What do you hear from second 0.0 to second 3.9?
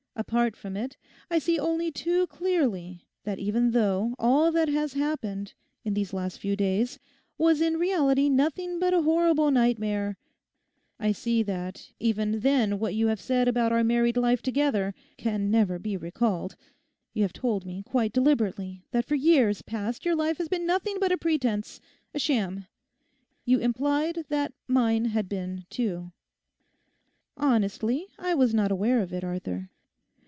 Apart from it, I see only too clearly that even